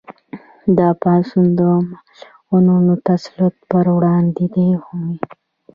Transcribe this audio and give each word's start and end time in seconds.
دا 0.77 0.89
پاڅون 1.01 1.45
د 1.59 1.61
مغولو 2.51 2.93
د 2.99 3.03
تسلط 3.07 3.55
پر 3.69 3.85
وړاندې 3.95 4.45
هم 4.85 4.99
و. 5.09 5.09